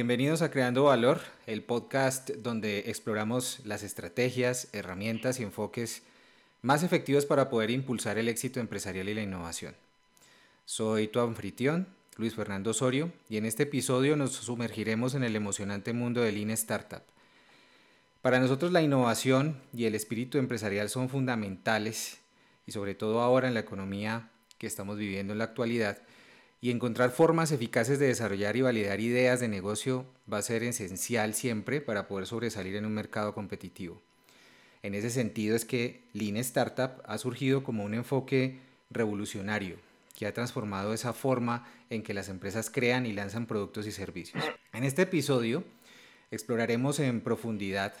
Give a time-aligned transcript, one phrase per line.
[0.00, 6.04] bienvenidos a Creando Valor, el podcast donde exploramos las estrategias, herramientas y enfoques
[6.62, 9.74] más efectivos para poder impulsar el éxito empresarial y la innovación.
[10.64, 11.86] Soy tu anfitrión,
[12.16, 16.48] Luis Fernando Osorio, y en este episodio nos sumergiremos en el emocionante mundo del Lean
[16.52, 17.02] Startup.
[18.22, 22.20] Para nosotros la innovación y el espíritu empresarial son fundamentales,
[22.66, 25.98] y sobre todo ahora en la economía que estamos viviendo en la actualidad,
[26.60, 31.34] y encontrar formas eficaces de desarrollar y validar ideas de negocio va a ser esencial
[31.34, 34.00] siempre para poder sobresalir en un mercado competitivo.
[34.82, 38.58] En ese sentido es que Lean Startup ha surgido como un enfoque
[38.90, 39.76] revolucionario
[40.18, 44.42] que ha transformado esa forma en que las empresas crean y lanzan productos y servicios.
[44.72, 45.64] En este episodio
[46.30, 47.94] exploraremos en profundidad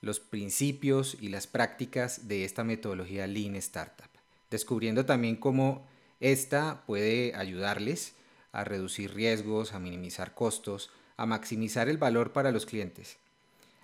[0.00, 4.08] los principios y las prácticas de esta metodología Lean Startup,
[4.50, 5.86] descubriendo también cómo
[6.20, 8.14] esta puede ayudarles
[8.52, 13.18] a reducir riesgos, a minimizar costos, a maximizar el valor para los clientes.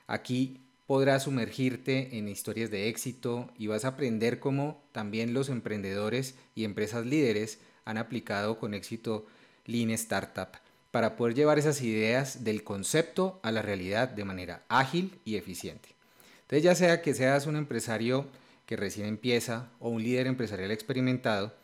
[0.06, 6.34] Aquí podrás sumergirte en historias de éxito y vas a aprender cómo también los emprendedores
[6.54, 9.26] y empresas líderes han aplicado con éxito
[9.66, 10.48] Lean Startup
[10.90, 15.88] para poder llevar esas ideas del concepto a la realidad de manera ágil y eficiente.
[16.42, 18.26] Entonces ya sea que seas un empresario
[18.66, 21.54] que recién empieza o un líder empresarial experimentado,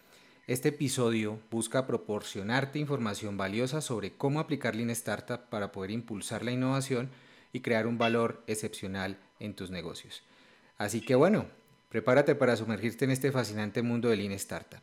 [0.51, 6.51] este episodio busca proporcionarte información valiosa sobre cómo aplicar Lean Startup para poder impulsar la
[6.51, 7.09] innovación
[7.53, 10.25] y crear un valor excepcional en tus negocios.
[10.77, 11.47] Así que bueno,
[11.89, 14.81] prepárate para sumergirte en este fascinante mundo de Lean Startup.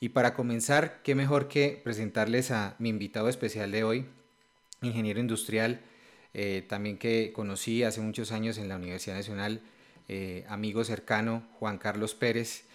[0.00, 4.06] Y para comenzar, qué mejor que presentarles a mi invitado especial de hoy,
[4.80, 5.82] ingeniero industrial,
[6.32, 9.60] eh, también que conocí hace muchos años en la Universidad Nacional,
[10.08, 12.67] eh, amigo cercano, Juan Carlos Pérez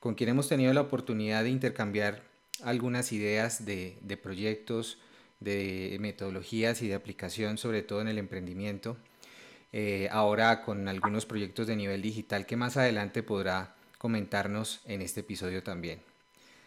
[0.00, 2.22] con quien hemos tenido la oportunidad de intercambiar
[2.62, 4.98] algunas ideas de, proyectos,
[5.40, 8.96] de metodologías y de aplicación, sobre todo en el emprendimiento.
[9.72, 15.20] Eh, ahora con algunos proyectos de nivel digital que más adelante podrá comentarnos en este
[15.20, 16.00] episodio también.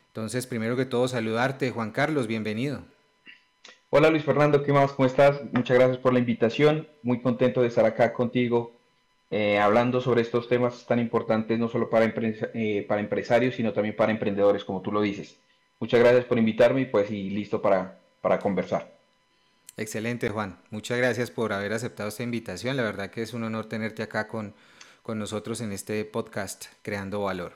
[0.08, 2.84] Entonces, primero que todo, saludarte, Juan Carlos, bienvenido.
[3.90, 4.94] Hola Luis Fernando, ¿qué más?
[4.94, 5.42] ¿Cómo estás?
[5.52, 6.88] Muchas gracias por la invitación.
[7.02, 8.74] Muy contento de estar acá contigo
[9.36, 13.96] eh, hablando sobre estos temas tan importantes, no solo para, eh, para empresarios, sino también
[13.96, 15.40] para emprendedores, como tú lo dices.
[15.80, 18.96] Muchas gracias por invitarme y pues y listo para, para conversar.
[19.76, 20.60] Excelente, Juan.
[20.70, 22.78] Muchas gracias por haber aceptado esta invitación.
[22.78, 24.54] La verdad que es un honor tenerte acá con,
[25.02, 27.54] con nosotros en este podcast Creando Valor.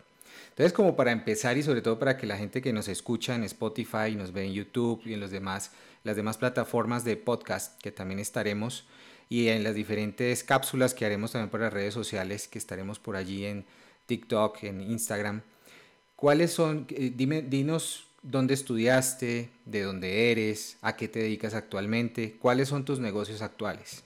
[0.50, 3.44] Entonces, como para empezar y sobre todo para que la gente que nos escucha en
[3.44, 5.70] Spotify, nos ve en YouTube y en los demás,
[6.04, 8.88] las demás plataformas de podcast que también estaremos,
[9.30, 13.16] y en las diferentes cápsulas que haremos también por las redes sociales, que estaremos por
[13.16, 13.66] allí en
[14.06, 15.42] TikTok, en Instagram.
[16.16, 22.36] ¿Cuáles son, eh, dime, dinos dónde estudiaste, de dónde eres, a qué te dedicas actualmente,
[22.40, 24.04] cuáles son tus negocios actuales?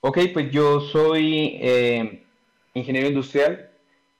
[0.00, 2.22] Ok, pues yo soy eh,
[2.74, 3.70] ingeniero industrial,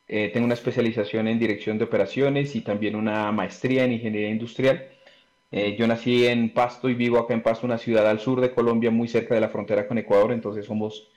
[0.09, 4.89] eh, tengo una especialización en dirección de operaciones y también una maestría en ingeniería industrial.
[5.51, 8.53] Eh, yo nací en Pasto y vivo acá en Pasto, una ciudad al sur de
[8.53, 11.09] Colombia, muy cerca de la frontera con Ecuador, entonces somos,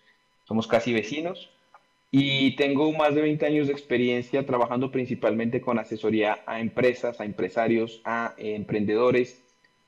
[0.45, 1.49] somos casi vecinos.
[2.13, 7.25] Y tengo más de 20 años de experiencia trabajando principalmente con asesoría a empresas, a
[7.25, 9.41] empresarios, a emprendedores.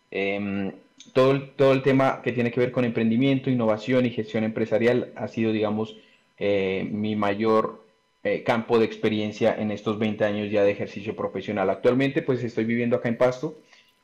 [0.10, 0.72] Em,
[1.12, 5.12] todo, el, todo el tema que tiene que ver con emprendimiento, innovación y gestión empresarial
[5.16, 5.98] ha sido, digamos,
[6.38, 7.84] eh, mi mayor
[8.24, 11.70] eh, campo de experiencia en estos 20 años ya de ejercicio profesional.
[11.70, 13.58] Actualmente, pues estoy viviendo acá en Pasto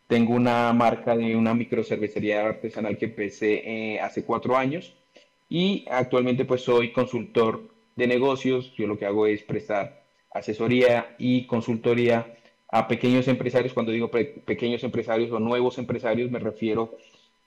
[0.10, 4.96] tengo una marca de una microcervecería artesanal que empecé eh, hace cuatro años
[5.48, 8.74] y actualmente pues soy consultor de negocios.
[8.76, 12.36] Yo lo que hago es prestar asesoría y consultoría
[12.72, 13.72] a pequeños empresarios.
[13.72, 16.98] Cuando digo pequeños empresarios o nuevos empresarios me refiero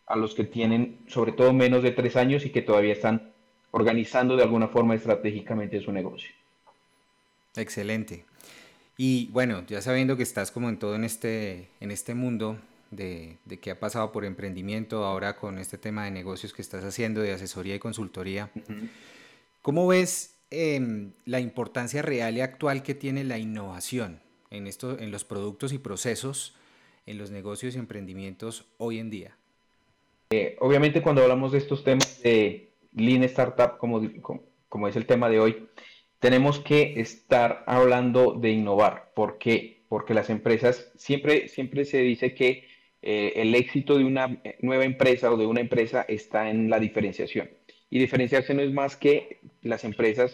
[0.07, 3.33] a los que tienen sobre todo menos de tres años y que todavía están
[3.73, 6.31] organizando de alguna forma estratégicamente su negocio.
[7.57, 8.25] Excelente.
[9.05, 12.57] Y bueno, ya sabiendo que estás como en todo en este, en este mundo
[12.93, 17.21] de, que ha pasado por emprendimiento, ahora con este tema de negocios que estás haciendo,
[17.21, 18.53] de asesoría y consultoría,
[19.61, 24.21] ¿cómo ves em, la importancia real y actual que tiene la innovación
[24.51, 26.55] en, esto, en los productos y procesos,
[27.05, 29.37] en los negocios y emprendimientos hoy en día?
[30.31, 34.01] Eh, obviamente cuando hablamos de estos temas de Lean Startup, como,
[34.69, 35.69] como es el tema de hoy,
[36.23, 39.11] tenemos que estar hablando de innovar.
[39.13, 39.83] ¿Por qué?
[39.89, 42.69] Porque las empresas, siempre, siempre se dice que
[43.03, 47.51] eh, el éxito de una nueva empresa o de una empresa está en la diferenciación.
[47.91, 50.33] Y diferenciarse no es más que las empresas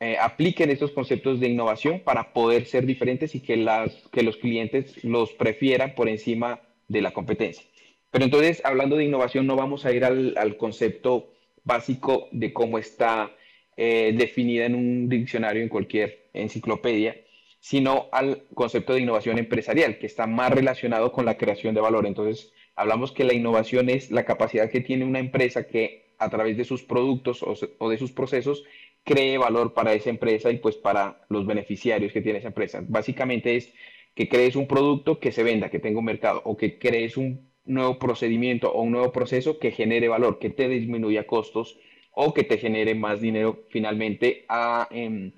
[0.00, 4.38] eh, apliquen estos conceptos de innovación para poder ser diferentes y que, las, que los
[4.38, 7.66] clientes los prefieran por encima de la competencia.
[8.10, 12.78] Pero entonces, hablando de innovación, no vamos a ir al, al concepto básico de cómo
[12.78, 13.30] está
[13.76, 17.16] eh, definida en un diccionario, en cualquier enciclopedia,
[17.60, 22.06] sino al concepto de innovación empresarial, que está más relacionado con la creación de valor.
[22.06, 26.56] Entonces, hablamos que la innovación es la capacidad que tiene una empresa que a través
[26.56, 28.64] de sus productos o, de sus procesos
[29.04, 32.82] cree valor para esa empresa y pues para los beneficiarios que tiene esa empresa.
[32.86, 33.72] Básicamente es
[34.14, 37.50] que crees un producto que se venda, que tenga un mercado, o que crees un
[37.64, 41.78] nuevo procedimiento o un nuevo proceso que genere valor, que te disminuya costos
[42.12, 44.46] o que te genere más dinero finalmente
[44.90, 45.32] en,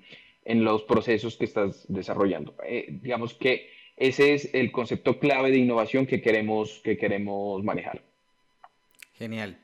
[0.45, 2.55] los procesos que estás desarrollando.
[2.63, 8.01] Eh, digamos que ese es el concepto clave de innovación que queremos, que queremos manejar.
[9.13, 9.57] Genial.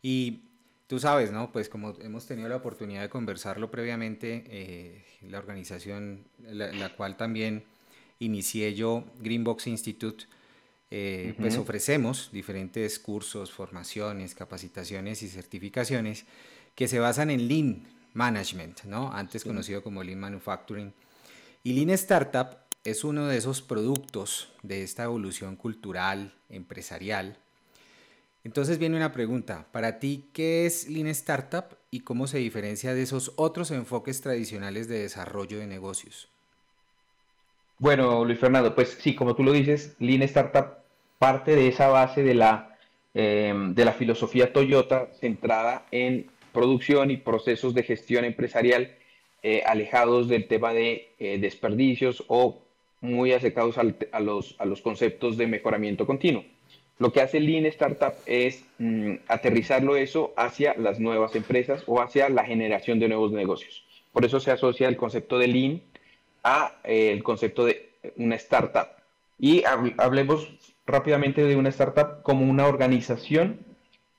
[0.00, 0.42] Y
[0.86, 1.50] tú sabes, ¿no?
[1.52, 7.64] Pues como hemos tenido la oportunidad de conversarlo previamente, eh, la organización, la, cual también
[8.20, 10.26] inicié yo, Greenbox Institute,
[10.94, 16.26] eh, pues ofrecemos diferentes cursos, formaciones, capacitaciones y certificaciones
[16.74, 19.10] que se basan en Lean Management, ¿no?
[19.10, 20.92] antes conocido como Lean Manufacturing.
[21.64, 27.38] Y Lean Startup es uno de esos productos de esta evolución cultural, empresarial.
[28.44, 33.00] Entonces viene una pregunta, para ti, ¿qué es Lean Startup y cómo se diferencia de
[33.00, 36.28] esos otros enfoques tradicionales de desarrollo de negocios?
[37.78, 40.81] Bueno, Luis Fernando, pues sí, como tú lo dices, Lean Startup
[41.22, 42.76] parte de esa base de la,
[43.14, 48.96] eh, de la filosofía Toyota centrada en producción y procesos de gestión empresarial
[49.44, 52.58] eh, alejados del tema de eh, desperdicios o
[53.00, 56.44] muy acercados a, los, a los conceptos de mejoramiento continuo.
[56.98, 62.30] Lo que hace Lean Startup es mm, aterrizarlo eso hacia las nuevas empresas o hacia
[62.30, 63.84] la generación de nuevos negocios.
[64.12, 65.82] Por eso se asocia el concepto de Lean
[66.42, 68.88] a eh, el concepto de una startup.
[69.38, 69.62] Y
[69.98, 70.48] hablemos
[70.86, 73.60] rápidamente de una startup como una organización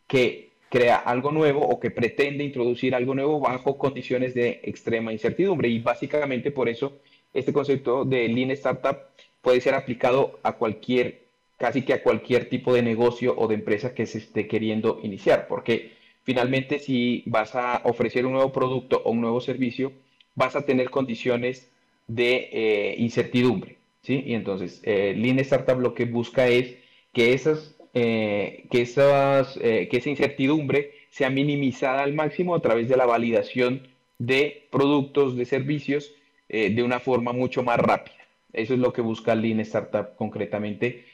[0.08, 5.70] que crea algo nuevo o que pretende introducir algo nuevo bajo condiciones de extrema incertidumbre.
[5.70, 7.00] Y básicamente por eso
[7.34, 8.98] este concepto de Lean Startup
[9.42, 11.26] puede ser aplicado a cualquier,
[11.58, 15.48] casi que a cualquier tipo de negocio o de empresa que se esté queriendo iniciar,
[15.48, 15.92] porque
[16.24, 19.92] finalmente si vas a ofrecer un nuevo producto o un nuevo servicio,
[20.34, 21.70] vas a tener condiciones
[22.08, 23.78] de eh, incertidumbre.
[24.04, 24.24] ¿Sí?
[24.26, 26.76] Y entonces, eh, Lean Startup lo que busca es
[27.12, 32.90] que esas eh, que, esas, eh, que esa incertidumbre sea minimizada al máximo a través
[32.90, 36.12] de la validación de productos, de servicios,
[36.50, 38.18] eh, de una forma mucho más rápida.
[38.52, 41.06] Eso es lo que busca Lean Startup concretamente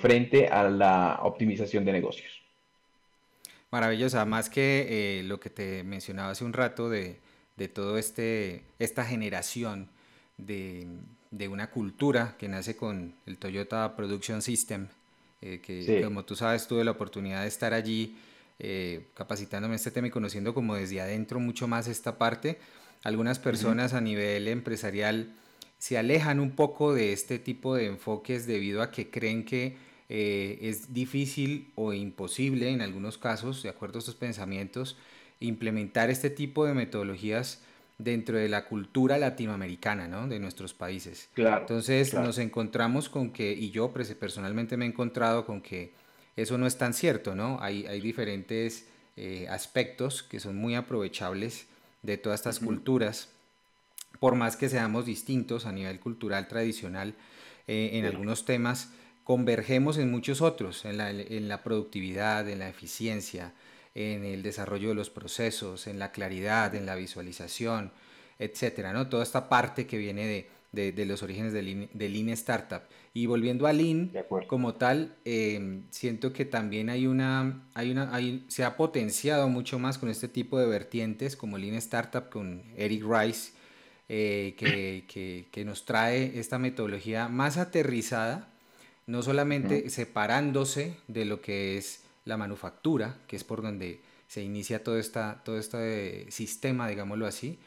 [0.00, 2.40] frente a la optimización de negocios.
[3.70, 7.18] Maravillosa, más que lo que te mencionaba hace un rato de,
[7.58, 9.90] de todo este esta generación
[10.38, 10.86] de,
[11.36, 14.88] de, una cultura que nace con el Toyota Production System
[15.42, 18.16] eh, que como tú sabes tuve la oportunidad de estar allí
[18.58, 22.58] eh, capacitándome en este tema y conociendo como desde adentro mucho más esta parte.
[23.02, 25.34] Algunas personas a nivel empresarial
[25.78, 29.76] se alejan un poco de este tipo de enfoques debido a que creen que
[30.08, 34.96] eh, es difícil o imposible en algunos casos, de acuerdo a estos pensamientos,
[35.38, 37.62] implementar este tipo de metodologías
[37.98, 40.28] dentro de la cultura latinoamericana, ¿no?
[40.28, 41.28] De nuestros países.
[41.34, 41.62] Claro.
[41.62, 45.92] Entonces nos encontramos con que, y yo personalmente me he encontrado con que
[46.36, 47.58] eso no es tan cierto, ¿no?
[47.60, 48.86] Hay, hay diferentes
[49.16, 51.66] eh, aspectos que son muy aprovechables
[52.02, 53.30] de todas estas culturas,
[54.20, 57.14] por más que seamos distintos a nivel cultural tradicional
[57.66, 58.90] eh, en algunos temas,
[59.24, 63.54] convergemos en muchos otros, en la, en la productividad, en la eficiencia,
[63.96, 67.92] en el desarrollo de los procesos, en la claridad, en la visualización,
[68.38, 69.08] etcétera, ¿no?
[69.08, 72.82] Toda esta parte que viene de, los orígenes de Lean, Startup.
[73.14, 74.12] Y volviendo a Lean,
[74.48, 78.12] como tal, em, siento que también hay una, hay una,
[78.48, 83.02] se ha potenciado mucho más con este tipo de vertientes, como Lean Startup con Eric
[83.02, 83.52] Rice,
[84.10, 88.50] eh, que, que, nos trae esta metodología más aterrizada,
[89.06, 94.84] no solamente separándose de lo que es la manufactura, que es por donde se inicia
[94.84, 97.58] todo, esta, todo este sistema, digámoslo así,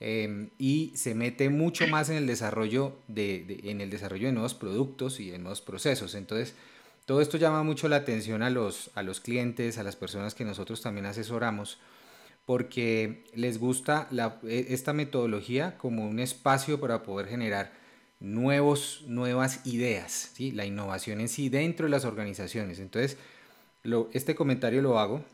[0.00, 4.54] em, y se mete mucho más en el, desarrollo de, en el desarrollo de nuevos
[4.54, 6.14] productos y de nuevos procesos.
[6.14, 6.54] Entonces,
[7.04, 10.44] todo esto llama mucho la atención a los, a los clientes, a las personas que
[10.44, 11.78] nosotros también asesoramos,
[12.46, 14.08] porque les gusta
[14.44, 17.72] e, esta metodología como un espacio para poder generar
[18.18, 20.52] nuevos, nuevas ideas, ¿sí?
[20.52, 22.78] la innovación en sí dentro de las organizaciones.
[22.78, 23.18] Entonces,
[24.12, 25.24] este comentario lo hago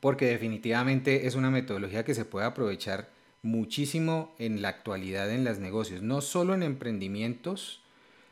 [0.00, 3.10] porque definitivamente es una metodología que se puede aprovechar
[3.42, 7.80] muchísimo en la actualidad en los negocios, no solo en emprendimientos,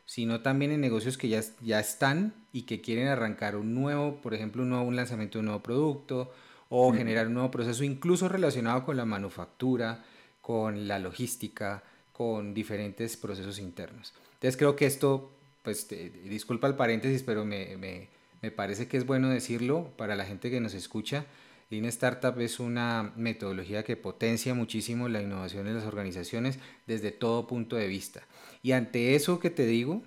[0.07, 4.35] sino también en negocios que ya, ya están y que quieren arrancar un nuevo, por
[4.35, 6.33] ejemplo, un nuevo lanzamiento de un nuevo producto
[6.69, 10.05] o generar un nuevo proceso, incluso relacionado con la manufactura,
[10.41, 11.83] con la logística,
[12.13, 14.13] con diferentes procesos internos.
[14.35, 15.31] Entonces creo que esto,
[15.63, 18.09] pues disculpa el paréntesis, pero me, me,
[18.45, 21.25] me parece que es bueno decirlo para la gente que nos escucha.
[21.71, 27.47] Lean Startup es una metodología que potencia muchísimo la innovación en las organizaciones desde todo
[27.47, 28.21] punto de vista.
[28.63, 30.03] Y ante eso que te digo,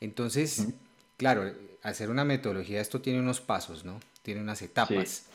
[0.00, 0.68] entonces,
[1.16, 3.98] claro, hacer una metodología, esto tiene unos pasos, ¿no?
[4.22, 5.26] Tiene unas etapas.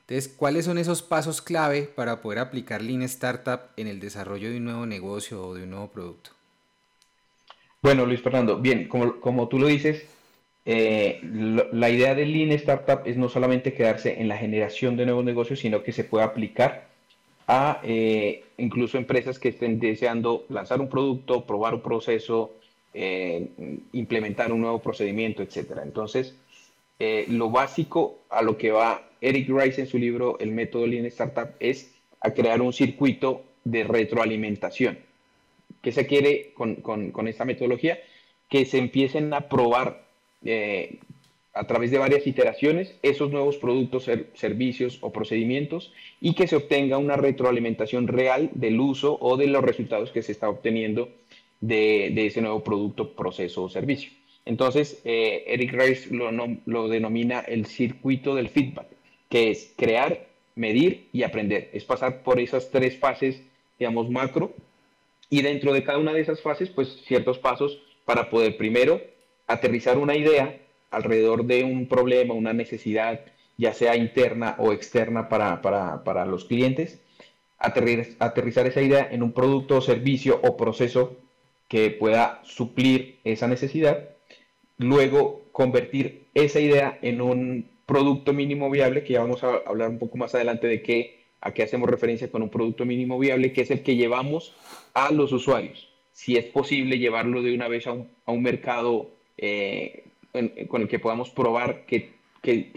[0.00, 4.58] Entonces, ¿cuáles son esos pasos clave para poder aplicar Lean Startup en el desarrollo de
[4.58, 6.32] un nuevo negocio o de un nuevo producto?
[7.80, 10.04] Bueno, Luis Fernando, bien, como, como tú lo dices,
[10.64, 11.20] eh,
[11.72, 15.58] la idea del Lean Startup es no solamente quedarse en la generación de nuevos negocios,
[15.58, 16.86] sino que se pueda aplicar
[17.48, 22.52] a eh, incluso empresas que estén deseando lanzar un producto, probar un proceso,
[22.94, 23.48] eh,
[23.92, 25.80] implementar un nuevo procedimiento, etc.
[25.82, 26.36] Entonces,
[27.28, 31.48] lo básico a lo que va Eric Rice en su libro El método Lean Startup
[31.58, 35.00] es a crear un circuito de retroalimentación.
[35.80, 37.98] ¿Qué se quiere con, con esta metodología?
[38.48, 40.02] Que se empiecen a probar
[40.44, 40.98] eh,
[41.54, 46.96] a través de varias iteraciones esos nuevos productos, servicios o procedimientos y que se obtenga
[46.98, 51.10] una retroalimentación real del uso o de los resultados que se está obteniendo
[51.60, 54.12] de, ese nuevo producto, proceso o servicio.
[54.44, 56.30] Entonces, eh, Eric Rice lo,
[56.64, 58.88] lo denomina el circuito del feedback,
[59.28, 61.70] que es crear, medir y aprender.
[61.72, 63.42] Es pasar por esas tres fases,
[63.78, 64.52] digamos, macro,
[65.30, 69.00] y dentro de cada una de esas fases, pues ciertos pasos para poder primero
[69.52, 70.58] aterrizar una idea
[70.90, 73.20] alrededor de un problema, una necesidad,
[73.56, 77.00] ya sea interna o externa para, los clientes,
[77.58, 81.16] aterrizar esa idea en un producto, servicio o proceso
[81.68, 84.10] que pueda suplir esa necesidad,
[84.78, 89.98] luego convertir esa idea en un producto mínimo viable, que ya vamos a hablar un
[89.98, 93.62] poco más adelante de qué, a qué hacemos referencia con un producto mínimo viable, que
[93.62, 94.54] es el que llevamos
[94.94, 95.88] a los usuarios.
[96.12, 97.94] Si es posible llevarlo de una vez a
[98.24, 99.10] a un mercado
[99.42, 100.04] eh,
[100.68, 102.12] con el que podamos probar qué,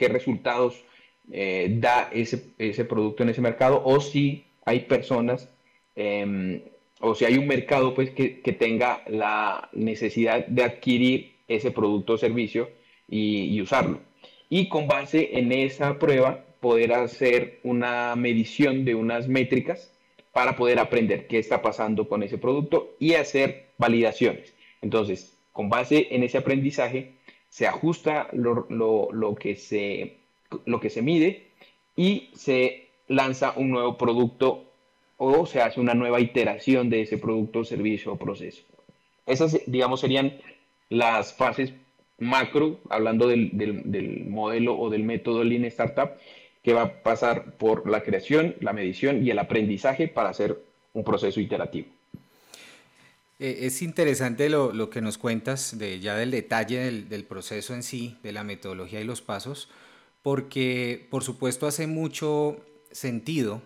[0.10, 0.84] resultados
[1.32, 2.38] eh, da ese,
[2.86, 5.48] producto en ese mercado o si hay personas
[5.96, 6.62] em,
[7.00, 12.18] o si hay un mercado pues que, tenga la necesidad de adquirir ese producto o
[12.18, 12.70] servicio
[13.08, 14.00] y usarlo.
[14.50, 19.92] Y con base en esa prueba poder hacer una medición de unas métricas
[20.32, 24.54] para poder aprender qué está pasando con ese producto y hacer validaciones.
[24.82, 27.14] Entonces, con base en ese aprendizaje,
[27.48, 30.18] se ajusta lo, que, se,
[30.66, 31.48] lo que se mide
[31.96, 34.66] y se lanza un nuevo producto
[35.16, 38.64] o se hace una nueva iteración de ese producto, servicio o proceso.
[39.26, 40.34] Esas, digamos, serían
[40.90, 41.72] las fases
[42.20, 46.18] macro, hablando del, del, modelo o del método Lean Startup,
[46.64, 51.06] que va a pasar por la creación, la medición y el aprendizaje para hacer un
[51.06, 51.95] proceso iterativo.
[53.40, 58.18] Eh, es interesante lo, que nos cuentas de, ya del detalle del, proceso en sí,
[58.24, 59.70] de la metodología y los pasos,
[60.22, 62.58] porque por supuesto hace mucho
[62.92, 63.62] sentido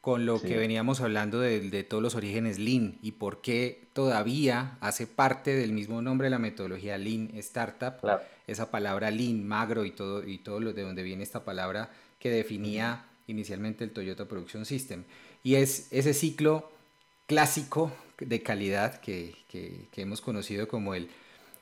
[0.00, 5.06] con lo que veníamos hablando de, todos los orígenes Lean y por qué todavía hace
[5.06, 7.94] parte del mismo nombre de la metodología Lean Startup,
[8.46, 12.30] esa palabra Lean, magro y todo, y todo lo de donde viene esta palabra que
[12.30, 15.04] definía inicialmente el Toyota Production System.
[15.42, 16.70] Y es ese ciclo
[17.26, 19.34] clásico de calidad que,
[19.96, 21.08] hemos conocido como el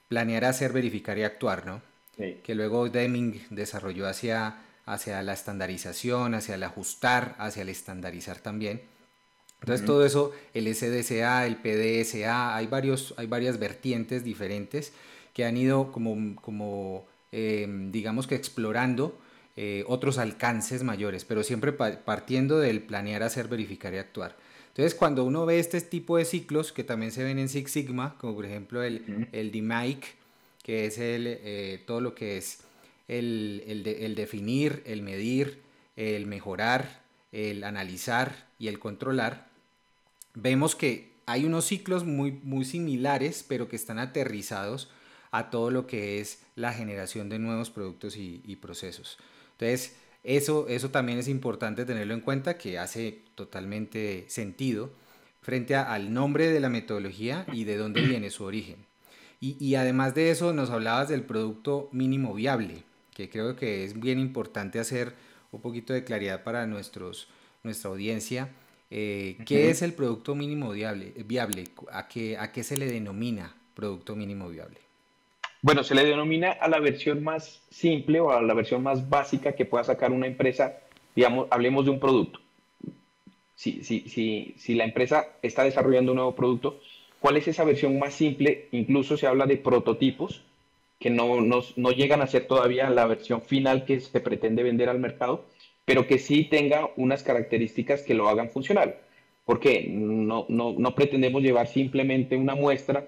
[0.09, 1.83] planear, hacer, verificar y actuar, ¿no?
[2.17, 8.81] Que luego Deming desarrolló hacia, hacia la estandarización, hacia el ajustar, hacia el estandarizar también.
[9.61, 14.93] Entonces todo eso, el SDSA, el PDSA, hay, varios, hay varias vertientes diferentes
[15.35, 19.19] que han ido como, como em, digamos que explorando
[19.57, 24.37] eh, otros alcances mayores, pero siempre partiendo del planear, hacer, verificar y actuar.
[24.77, 28.15] Entonces, cuando uno ve este tipo de ciclos que también se ven en Six Sigma,
[28.19, 30.05] como por ejemplo el, el DMAIC,
[30.63, 32.59] que es el, eh, todo lo que es
[33.09, 35.63] el, el, definir, el medir,
[35.97, 37.01] el mejorar,
[37.33, 39.49] el analizar y el controlar,
[40.35, 44.91] vemos que hay unos ciclos muy, muy similares, pero que están aterrizados
[45.31, 49.17] a todo lo que es la generación de nuevos productos y, y procesos.
[49.53, 54.91] Entonces, eso, eso también es importante tenerlo en cuenta, que hace totalmente sentido
[55.41, 58.85] frente al nombre de la metodología y de dónde viene su origen.
[59.39, 62.83] Y, además de eso, nos hablabas del producto mínimo viable,
[63.15, 65.13] que creo que es bien importante hacer
[65.53, 67.29] un poquito de claridad para nuestros,
[67.63, 68.49] nuestra audiencia.
[68.91, 71.13] Eh, ¿Qué es el producto mínimo viable?
[71.27, 71.69] viable?
[71.93, 74.86] ¿A, qué, ¿A qué se le denomina producto mínimo viable?
[75.63, 79.53] Bueno, se le denomina a la versión más simple o a la versión más básica
[79.53, 80.79] que pueda sacar una empresa,
[81.15, 82.41] digamos, hablemos de un producto.
[83.55, 86.79] Si, si, si, si la empresa está desarrollando un nuevo producto,
[87.21, 88.69] ¿cuál es esa versión más simple?
[88.73, 90.43] Incluso se habla de prototipos
[90.99, 94.89] que no, no, no llegan a ser todavía la versión final que se pretende vender
[94.89, 95.45] al mercado,
[95.85, 98.97] pero que sí tenga unas características que lo hagan funcional.
[99.45, 103.07] Porque no, no, no pretendemos llevar simplemente una muestra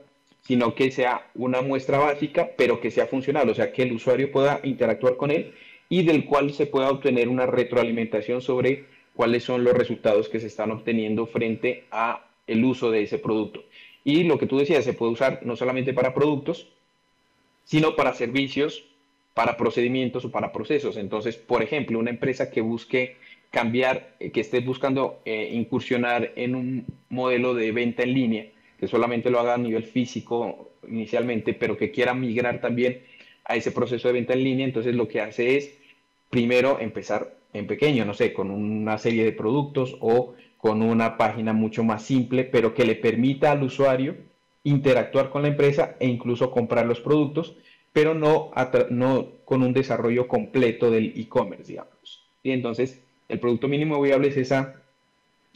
[0.48, 4.32] sino que sea una muestra básica, pero que sea funcional, o sea, que el usuario
[4.32, 5.52] pueda interactuar con él
[5.90, 10.46] y del cual se pueda obtener una retroalimentación sobre cuáles son los resultados que se
[10.46, 13.62] están obteniendo frente a el uso de ese producto.
[14.04, 16.68] Y lo que tú decías, se puede usar no solamente para productos,
[17.64, 18.84] sino para servicios,
[19.34, 20.96] para procedimientos o para procesos.
[20.96, 23.16] Entonces, por ejemplo, una empresa que busque
[23.50, 28.46] cambiar, eh, que esté buscando eh, incursionar en un modelo de venta en línea,
[28.78, 33.02] que solamente lo haga a nivel físico inicialmente, pero que quiera migrar también
[33.44, 35.74] a ese proceso de venta en línea, entonces lo que hace es
[36.30, 41.52] primero empezar en pequeño, no sé, con una serie de productos o con una página
[41.52, 44.16] mucho más simple, pero que le permita al usuario
[44.64, 47.56] interactuar con la empresa e incluso comprar los productos,
[47.92, 48.50] pero no,
[49.44, 52.24] con un desarrollo completo del e-commerce, digamos.
[52.42, 54.82] Y entonces el producto mínimo viable es esa,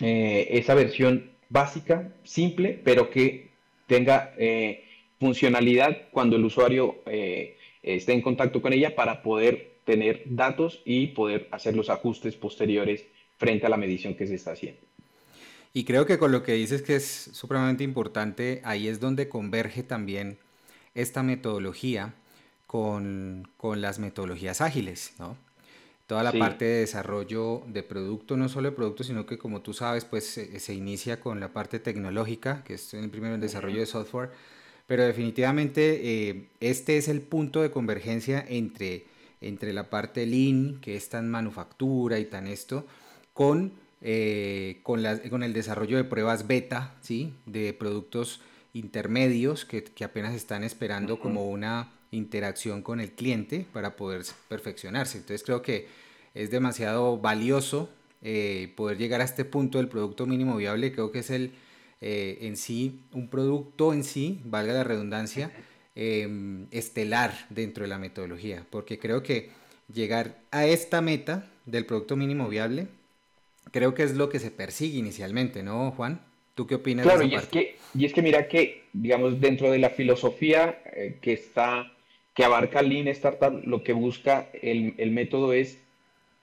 [0.00, 3.50] eh, esa versión básica, simple, pero que
[3.86, 4.84] tenga eh,
[5.20, 11.08] funcionalidad cuando el usuario eh, esté en contacto con ella para poder tener datos y
[11.08, 13.04] poder hacer los ajustes posteriores
[13.36, 14.80] frente a la medición que se está haciendo.
[15.74, 19.82] Y creo que con lo que dices que es supremamente importante, ahí es donde converge
[19.82, 20.38] también
[20.94, 22.14] esta metodología
[22.66, 25.36] con, con las metodologías ágiles, ¿no?
[26.12, 29.72] Toda la parte de desarrollo de producto, no solo de producto, sino que como tú
[29.72, 33.86] sabes, pues se, inicia con la parte tecnológica, que es el primero el desarrollo de
[33.86, 34.28] software,
[34.86, 39.06] pero definitivamente eh, este es el punto de convergencia entre,
[39.40, 42.86] entre la parte lean, que es tan manufactura y tan esto,
[43.32, 47.32] con, eh, con, la, con el desarrollo de pruebas beta, ¿sí?
[47.46, 48.42] de productos
[48.74, 55.18] intermedios que, que apenas están esperando como una interacción con el cliente para poder perfeccionarse.
[55.18, 55.88] Entonces creo que
[56.34, 57.90] es demasiado valioso
[58.22, 60.92] eh, poder llegar a este punto del producto mínimo viable.
[60.92, 61.52] Creo que es el
[62.04, 65.52] eh, en sí, un producto en sí, valga la redundancia,
[65.94, 69.50] em, estelar dentro de la metodología, porque creo que
[69.92, 72.88] llegar a esta meta del producto mínimo viable,
[73.70, 76.20] creo que es lo que se persigue inicialmente, ¿no, Juan?
[76.56, 77.06] ¿Tú qué opinas?
[77.06, 81.18] Claro, y, Es que, y es que mira que, digamos, dentro de la filosofía eh,
[81.22, 81.92] que está,
[82.34, 85.78] que abarca Lean Startup, lo que busca el, el método es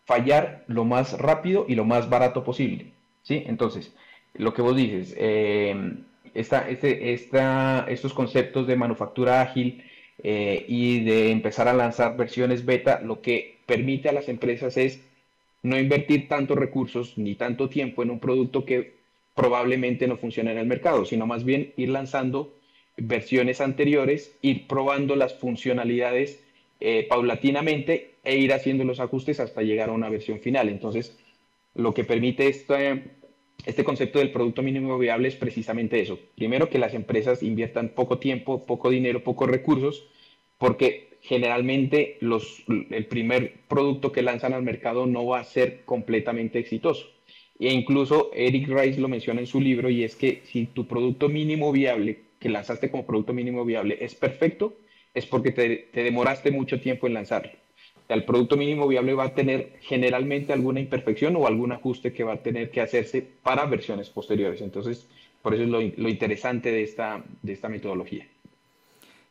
[0.06, 2.91] fallar lo más rápido y lo más barato posible.
[3.23, 3.43] ¿sí?
[3.45, 3.93] Entonces,
[4.34, 5.93] lo que vos dices, eh,
[6.34, 9.84] este, estos conceptos de manufactura ágil
[10.23, 15.02] eh, y de empezar a lanzar versiones beta, lo que permite a las empresas es
[15.62, 18.93] no invertir tantos recursos ni tanto tiempo en un producto que
[19.36, 22.54] probablemente no funcione en el mercado, sino más bien ir lanzando
[23.02, 26.44] versiones anteriores, ir probando las funcionalidades
[26.80, 30.70] eh, paulatinamente e ir haciendo los ajustes hasta llegar a una versión final.
[30.70, 31.18] Entonces,
[31.76, 33.04] lo que permite este,
[33.66, 36.20] este concepto del producto mínimo viable es precisamente eso.
[36.36, 40.08] Primero, que las empresas inviertan poco tiempo, poco dinero, pocos recursos,
[40.58, 46.60] porque generalmente los, el primer producto que lanzan al mercado no va a ser completamente
[46.60, 47.08] exitoso.
[47.60, 51.28] E incluso Eric Rice lo menciona en su libro y es que si tu producto
[51.28, 54.78] mínimo viable que lanzaste como producto mínimo viable es perfecto,
[55.13, 57.52] es porque te, demoraste mucho tiempo en lanzarlo.
[58.08, 62.34] El producto mínimo viable va a tener generalmente alguna imperfección o algún ajuste que va
[62.34, 64.62] a tener que hacerse para versiones posteriores.
[64.62, 65.08] Entonces,
[65.41, 68.28] por eso es lo, interesante de esta, de esta metodología.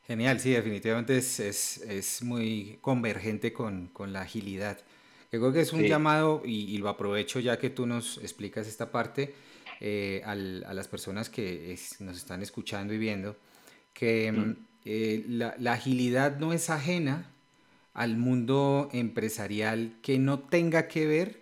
[0.07, 4.79] Genial, sí, definitivamente es, es, muy convergente con, con, la agilidad.
[5.31, 8.91] Yo creo que es un llamado, y, lo aprovecho ya que tú nos explicas esta
[8.91, 9.35] parte,
[9.79, 13.35] eh, a las personas que nos están escuchando y viendo,
[13.93, 14.69] que mm.
[14.85, 17.29] Eh, la, agilidad no es ajena
[17.93, 21.41] al mundo empresarial que no tenga que ver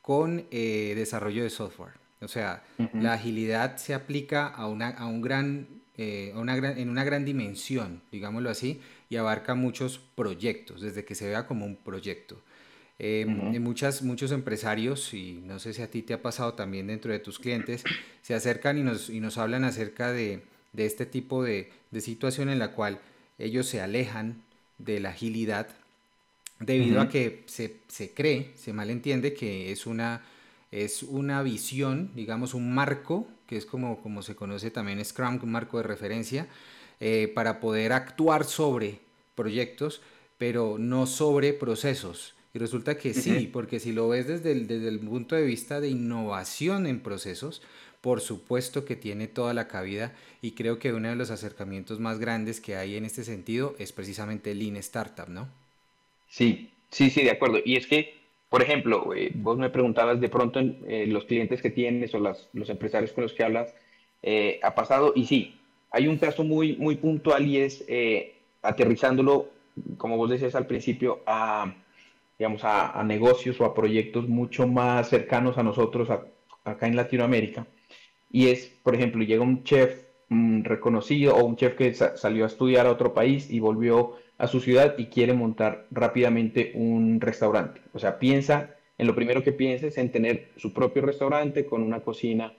[0.00, 1.92] con eh, desarrollo de software.
[2.20, 7.04] O sea, la agilidad se aplica a una, a un gran, eh, una en una
[7.04, 12.42] gran dimensión, digámoslo así, y abarca muchos proyectos, desde que se vea como un proyecto.
[13.00, 17.12] Em, muchas, muchos empresarios, y no sé si a ti te ha pasado también dentro
[17.12, 17.84] de tus clientes,
[18.22, 22.58] se acercan y nos, y nos hablan acerca de, de este tipo de, situación en
[22.58, 23.00] la cual
[23.38, 24.42] ellos se alejan
[24.78, 25.68] de la agilidad
[26.60, 30.22] debido a que se, cree, se malentiende que es una,
[30.70, 35.52] es una visión, digamos un marco, que es como, como se conoce también Scrum, un
[35.52, 36.48] marco de referencia,
[37.00, 38.98] eh, para poder actuar sobre
[39.34, 40.00] proyectos,
[40.36, 42.34] pero no sobre procesos.
[42.58, 45.80] Y resulta que sí, porque si lo ves desde el, desde el punto de vista
[45.80, 47.62] de innovación en procesos,
[48.00, 52.18] por supuesto que tiene toda la cabida y creo que uno de los acercamientos más
[52.18, 55.46] grandes que hay en este sentido es precisamente Lean Startup, ¿no?
[56.28, 57.60] Sí, sí, sí, de acuerdo.
[57.64, 58.16] Y es que,
[58.48, 62.18] por ejemplo, eh, vos me preguntabas de pronto en eh, los clientes que tienes o
[62.18, 63.72] las, los empresarios con los que hablas,
[64.24, 65.60] eh, ha pasado, y sí,
[65.92, 67.84] hay un caso muy, muy puntual y es
[68.62, 69.48] aterrizándolo,
[69.96, 71.72] como vos decías al principio, a,
[72.38, 76.08] digamos, a, negocios o a proyectos mucho más cercanos a nosotros
[76.64, 77.66] acá en Latinoamérica
[78.30, 82.48] y es, por ejemplo, llega un chef mm, reconocido o un chef que salió a
[82.48, 87.80] estudiar a otro país y volvió a su ciudad y quiere montar rápidamente un restaurante.
[87.92, 91.82] O sea, piensa, en lo primero que piensa es en tener su propio restaurante con
[91.82, 92.52] una cocina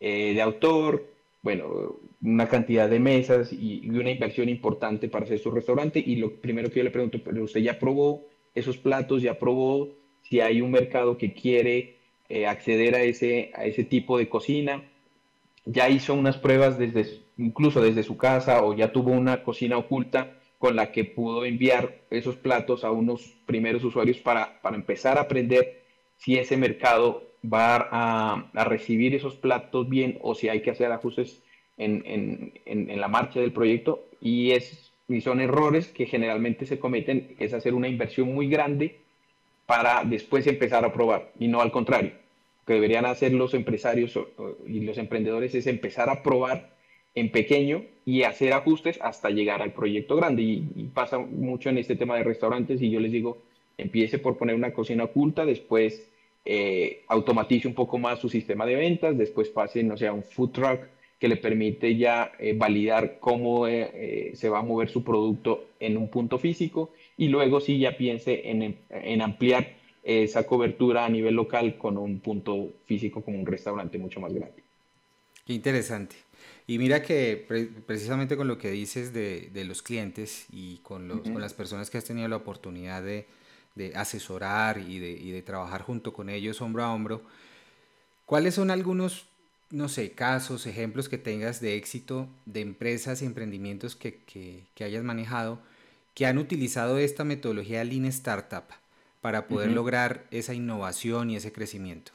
[0.00, 1.06] eh, de autor,
[1.42, 6.02] bueno, una cantidad de mesas y, una inversión importante para hacer su restaurante.
[6.04, 8.22] Y lo primero que yo le pregunto, pero usted ya probó
[8.54, 9.90] esos platos, ya probó
[10.22, 11.96] si hay un mercado que quiere
[12.28, 14.82] eh, acceder a ese, a ese tipo de cocina
[15.64, 20.38] ya hizo unas pruebas desde, incluso desde su casa o ya tuvo una cocina oculta
[20.58, 25.82] con la que pudo enviar esos platos a unos primeros usuarios para, empezar a aprender
[26.16, 31.42] si ese mercado va a, recibir esos platos bien o si hay que hacer ajustes
[31.76, 34.06] en, la marcha del proyecto.
[34.20, 39.00] Y, es, y son errores que generalmente se cometen, es hacer una inversión muy grande
[39.66, 42.12] para después empezar a probar y no al contrario
[42.66, 44.18] que deberían hacer los empresarios
[44.66, 46.70] y los emprendedores es empezar a probar
[47.14, 50.42] en pequeño y hacer ajustes hasta llegar al proyecto grande.
[50.42, 53.38] Y, pasa mucho en este tema de restaurantes y yo les digo,
[53.76, 56.08] empiece por poner una cocina oculta, después
[56.44, 60.22] eh, automatice un poco más su sistema de ventas, después pase, no sé, a un
[60.22, 60.80] food truck
[61.24, 65.96] que le permite ya eh, validar cómo eh, se va a mover su producto en
[65.96, 71.34] un punto físico y luego sí ya piense en, en ampliar esa cobertura a nivel
[71.34, 74.62] local con un punto físico como un restaurante mucho más grande.
[75.46, 76.14] Qué interesante.
[76.66, 77.42] Y mira que
[77.86, 81.88] precisamente con lo que dices de, de los clientes y con, los, con, las personas
[81.88, 83.24] que has tenido la oportunidad de,
[83.76, 87.22] de asesorar y, y de, trabajar junto con ellos hombro a hombro,
[88.26, 89.24] ¿cuáles son algunos,
[89.70, 94.84] no sé, casos, ejemplos que tengas de éxito de empresas y emprendimientos que, que, que
[94.84, 95.58] hayas manejado
[96.14, 98.64] que han utilizado esta metodología Lean Startup
[99.20, 102.12] para poder lograr esa innovación y ese crecimiento?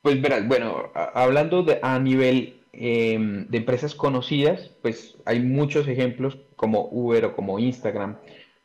[0.00, 6.38] Pues verás, bueno, hablando de, a nivel em, de empresas conocidas, pues hay muchos ejemplos
[6.56, 8.16] como Uber o como Instagram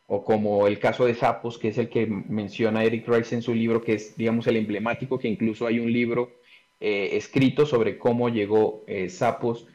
[0.08, 3.54] o como el caso de Sapos, que es el que menciona Eric Rice en su
[3.54, 6.39] libro, que es, digamos, el emblemático, que incluso hay un libro
[6.82, 9.10] eh, escrito sobre cómo llegó eh,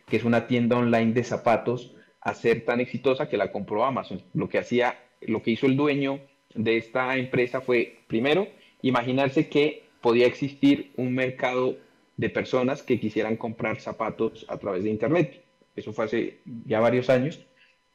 [0.06, 4.22] que es una tienda online de zapatos, a ser tan exitosa que la compró Amazon.
[4.32, 6.20] Lo que hacía, lo que hizo el dueño
[6.54, 8.48] de esta empresa fue, primero,
[8.80, 11.76] imaginarse que podía existir un mercado
[12.16, 15.42] de personas que quisieran comprar zapatos a través de Internet.
[15.76, 17.40] Eso fue hace ya varios años,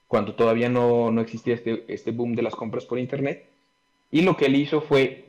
[0.08, 3.48] cuando todavía no, no existía este, este boom de las compras por Internet.
[4.12, 5.26] Y lo que él hizo fue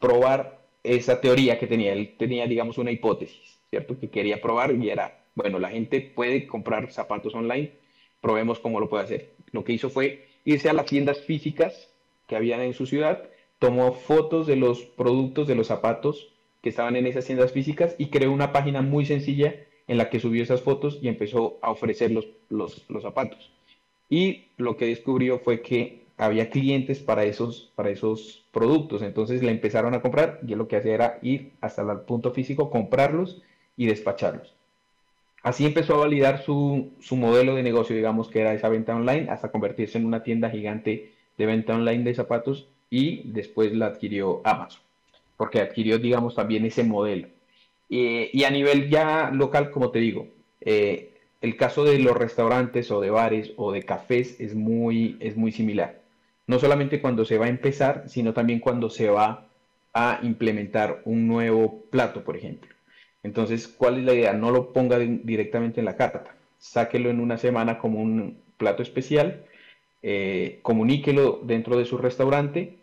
[0.00, 1.92] probar esa teoría que tenía.
[1.92, 3.98] Él tenía, digamos, una hipótesis, ¿cierto?
[3.98, 7.72] Que quería probar y era, bueno, la gente puede comprar zapatos online,
[8.20, 9.34] probemos cómo lo puede hacer.
[9.52, 11.90] Lo que hizo fue irse a las tiendas físicas
[12.26, 16.96] que habían en su ciudad, tomó fotos de los productos, de los zapatos que estaban
[16.96, 19.54] en esas tiendas físicas y creó una página muy sencilla
[19.86, 23.50] en la que subió esas fotos y empezó a ofrecer los, los, zapatos.
[24.08, 29.50] Y lo que descubrió fue que había clientes para esos, para esos productos, entonces le
[29.50, 33.40] empezaron a comprar y lo que hacía era ir hasta el punto físico, comprarlos
[33.76, 34.54] y despacharlos.
[35.42, 39.30] Así empezó a validar su, su modelo de negocio, digamos que era esa venta online,
[39.30, 44.42] hasta convertirse en una tienda gigante de venta online de zapatos y después la adquirió
[44.44, 44.82] Amazon,
[45.38, 47.28] porque adquirió, digamos, también ese modelo.
[47.88, 50.28] y a nivel ya local, como te digo,
[50.60, 55.36] eh, el caso de los restaurantes o de bares o de cafés es muy, es
[55.38, 55.99] muy similar.
[56.50, 59.46] No solamente cuando se va a empezar, sino también cuando se va
[59.94, 62.74] a implementar un nuevo plato, por ejemplo.
[63.22, 64.32] Entonces, ¿cuál es la idea?
[64.32, 66.34] No lo ponga directamente en la carta.
[66.58, 69.44] Sáquelo en una semana como un plato especial
[70.02, 72.78] eh, comuníquelo dentro de su restaurante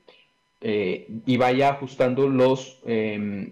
[0.61, 3.51] eh, y vaya ajustando los, em,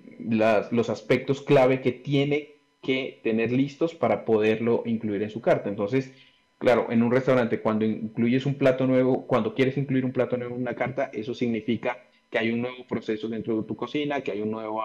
[0.72, 5.68] los aspectos clave que tiene que tener listos para poderlo incluir en su carta.
[5.68, 6.14] Entonces,
[6.58, 10.56] claro, en un restaurante cuando incluyes un plato nuevo, cuando quieres incluir un plato nuevo
[10.56, 11.98] en una carta, eso significa
[12.30, 14.82] que hay un nuevo proceso dentro de tu cocina, que hay un nuevo,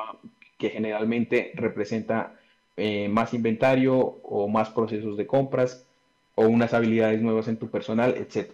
[0.59, 2.39] que generalmente representa
[2.77, 5.87] eh, más inventario o más procesos de compras
[6.35, 8.53] o unas habilidades nuevas en tu personal, etc.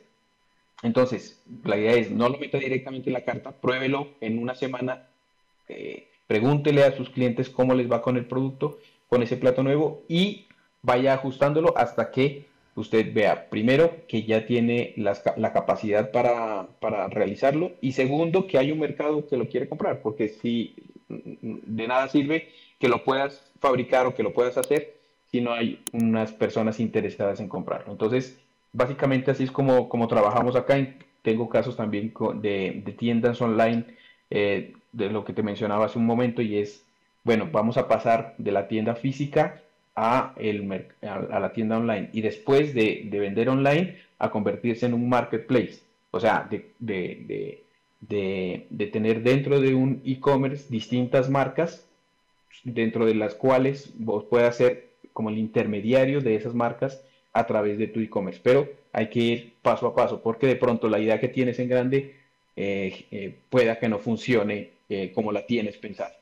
[0.83, 5.09] Entonces, la idea es no lo meta directamente en la carta, pruébelo en una semana,
[5.69, 10.03] eh, pregúntele a sus clientes cómo les va con el producto, con ese plato nuevo
[10.09, 10.47] y
[10.83, 17.73] vaya ajustándolo hasta que usted vea, primero, que ya tiene la capacidad para, para, realizarlo
[17.81, 20.75] y segundo, que hay un mercado que lo quiere comprar, porque si
[21.09, 24.95] de nada sirve que lo puedas fabricar o que lo puedas hacer
[25.31, 27.93] si no hay unas personas interesadas en comprarlo.
[27.93, 28.39] Entonces,
[28.73, 30.77] básicamente así es como, como trabajamos acá.
[31.23, 33.85] Tengo casos también de, de tiendas online,
[34.31, 36.85] eh, de lo que te mencionaba hace un momento, y es,
[37.25, 39.63] bueno, vamos a pasar de la tienda física
[39.97, 44.95] a, el, a, la tienda online y después de, de, vender online a convertirse en
[44.95, 45.81] un marketplace.
[46.11, 47.65] O sea, de, de,
[48.01, 51.87] de tener dentro de un e-commerce distintas marcas
[52.65, 57.79] dentro de las cuales vos puedas ser como el intermediario de esas marcas a través
[57.79, 58.41] de tu e-commerce.
[58.43, 61.69] Pero hay que ir paso a paso porque de pronto la idea que tienes en
[61.69, 62.17] grande
[62.57, 66.15] eh, eh, pueda que no funcione eh, como la tienes pensada.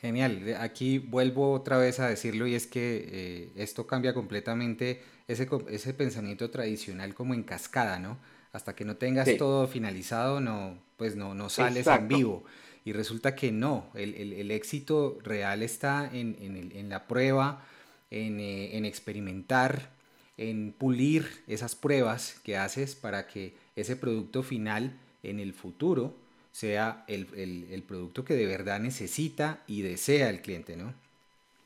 [0.00, 5.92] Genial, aquí vuelvo otra vez a decirlo y es que esto cambia completamente ese, ese
[5.92, 8.16] pensamiento tradicional como en cascada, ¿no?
[8.52, 12.44] Hasta que no tengas todo finalizado, no, pues no, no sales en vivo.
[12.84, 17.64] Y resulta que no, el, el, éxito real está en, en, en la prueba,
[18.10, 19.90] en, en experimentar,
[20.38, 26.14] en pulir esas pruebas que haces para que ese producto final en el futuro
[26.58, 27.28] sea el,
[27.70, 30.92] el, producto que de verdad necesita y desea el cliente, ¿no?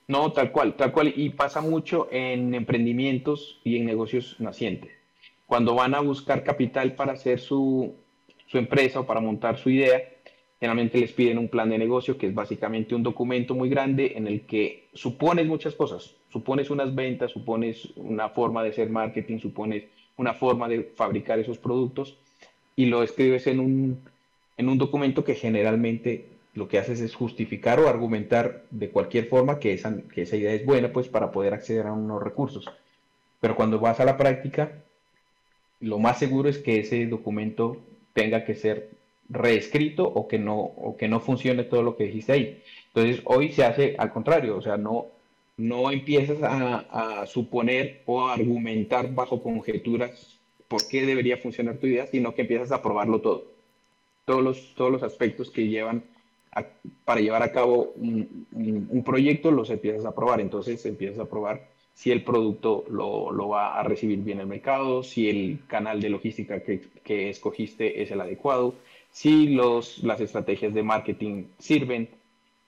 [0.06, 1.14] No, tal cual, tal cual.
[1.16, 4.90] Y pasa mucho en emprendimientos y en negocios nacientes.
[5.46, 7.94] Cuando van a buscar capital para hacer su,
[8.46, 9.98] su empresa o para montar su idea,
[10.60, 14.26] generalmente les piden un plan de negocio que es básicamente un documento muy grande en
[14.26, 16.14] el que supones muchas cosas.
[16.30, 19.84] Supones unas ventas, supones una forma de hacer marketing, supones
[20.18, 22.18] una forma de fabricar esos productos
[22.76, 24.11] y lo escribes en un,
[24.62, 29.58] en un documento que generalmente lo que haces es justificar o argumentar de cualquier forma
[29.58, 32.70] que esa, que esa idea es buena pues para poder acceder a unos recursos.
[33.40, 34.72] Pero cuando vas a la práctica,
[35.80, 37.76] lo más seguro es que ese documento
[38.12, 38.90] tenga que ser
[39.28, 42.62] reescrito o que no o que no funcione todo lo que dijiste ahí.
[42.94, 45.06] Entonces hoy se hace al contrario, o sea, no,
[45.56, 52.06] no empiezas a, suponer o a argumentar bajo conjeturas por qué debería funcionar tu idea,
[52.06, 53.51] sino que empiezas a probarlo todo.
[54.24, 56.04] Todos los, todos los aspectos que llevan
[57.04, 60.40] para llevar a cabo un, proyecto los empiezas a probar.
[60.40, 65.02] Entonces empiezas a probar si el producto lo, lo, va a recibir bien el mercado,
[65.02, 68.74] si el canal de logística que, que escogiste es el adecuado,
[69.10, 72.08] si los, las estrategias de marketing sirven,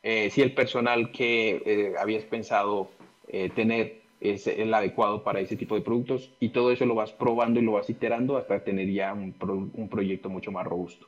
[0.02, 2.90] eh, si el personal que eh, habías pensado
[3.28, 7.12] eh, tener es el adecuado para ese tipo de productos y todo eso lo vas
[7.12, 9.34] probando y lo vas iterando hasta tener ya un,
[9.74, 11.06] un proyecto mucho más robusto.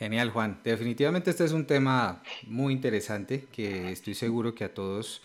[0.00, 0.58] Genial, Juan.
[0.64, 5.20] Definitivamente este es un tema muy interesante que estoy seguro que a todos,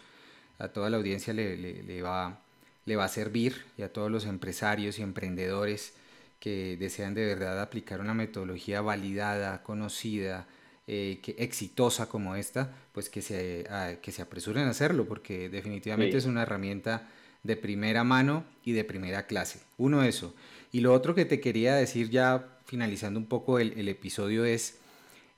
[0.59, 2.41] a toda la audiencia le, le, le, va,
[2.83, 5.93] le va a servir y a todos los empresarios y emprendedores
[6.41, 10.45] que desean de verdad aplicar una metodología validada, conocida,
[10.87, 13.65] eh, que, exitosa como esta, pues que se,
[14.01, 17.07] que se apresuren a hacerlo, porque definitivamente es una herramienta
[17.43, 19.61] de primera mano y de primera clase.
[19.77, 20.35] Uno, eso.
[20.71, 24.79] Y lo otro que te quería decir ya finalizando un poco el, episodio es,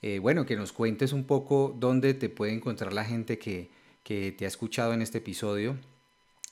[0.02, 3.70] eh, bueno, que nos cuentes un poco dónde te puede encontrar la gente que,
[4.04, 5.76] que te ha escuchado en este episodio,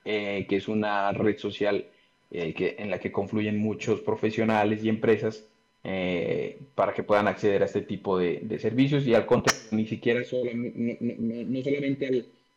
[0.05, 1.87] eh, que es una red social
[2.31, 5.50] eh, que, en la que confluyen muchos profesionales y empresas
[5.85, 9.87] eh, para que puedan acceder a este tipo de, de servicios y al contenido, ni
[9.87, 12.07] siquiera solo, no, no, solamente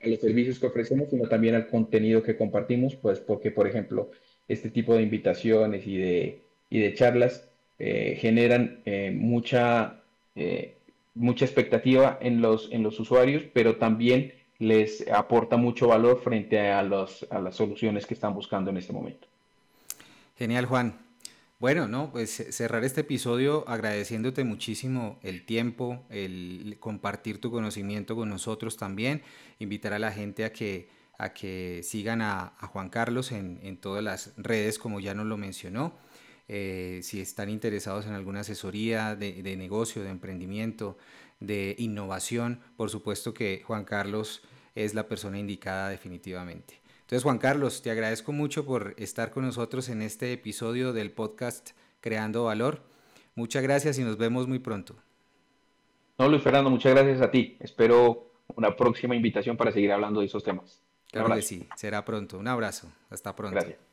[0.01, 4.11] a los servicios que ofrecemos, sino también al contenido que compartimos, pues porque, por ejemplo,
[4.47, 7.47] este tipo de invitaciones y de, y de charlas
[7.79, 10.01] eh, generan eh, mucha,
[10.35, 10.75] eh,
[11.15, 16.83] mucha expectativa en los, en los usuarios, pero también les aporta mucho valor frente a,
[16.83, 19.27] los, a las soluciones que están buscando en este momento.
[20.37, 21.02] Genial, Juan.
[21.63, 28.27] Bueno, no, pues cerrar este episodio agradeciéndote muchísimo el tiempo, el compartir tu conocimiento con
[28.27, 29.21] nosotros también,
[29.59, 34.33] invitar a la gente a que, a que sigan a, Juan Carlos en, todas las
[34.35, 35.93] redes, como ya nos lo mencionó.
[36.49, 40.97] Eh, si están interesados en alguna asesoría de, de, negocio, de emprendimiento,
[41.39, 44.41] de innovación, por supuesto que Juan Carlos
[44.75, 46.82] es la persona indicada definitivamente.
[47.13, 51.69] Entonces, Juan Carlos, te agradezco mucho por estar con nosotros en este episodio del podcast
[52.01, 52.81] Creando Valor.
[53.35, 54.95] Muchas gracias y nos vemos muy pronto.
[56.17, 57.55] No, Luis Fernando, muchas gracias a ti.
[57.59, 60.81] Espero una próxima invitación para seguir hablando de esos temas.
[61.11, 62.39] Claro que sí, será pronto.
[62.39, 62.91] Un abrazo.
[63.11, 63.57] Hasta pronto.
[63.57, 63.92] Gracias.